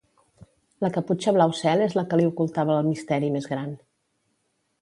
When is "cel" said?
1.59-1.85